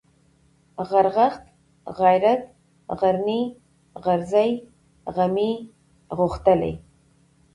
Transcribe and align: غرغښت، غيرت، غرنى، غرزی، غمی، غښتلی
غرغښت، 0.87 1.43
غيرت، 1.97 2.41
غرنى، 2.99 3.41
غرزی، 4.03 4.49
غمی، 5.15 5.51
غښتلی 6.17 6.73